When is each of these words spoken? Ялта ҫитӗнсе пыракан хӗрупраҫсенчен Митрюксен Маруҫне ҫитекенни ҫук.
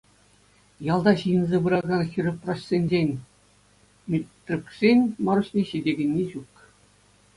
Ялта 0.93 1.11
ҫитӗнсе 1.23 1.57
пыракан 1.67 2.01
хӗрупраҫсенчен 2.15 3.09
Митрюксен 4.15 4.99
Маруҫне 5.29 5.63
ҫитекенни 5.75 6.25
ҫук. 6.33 6.53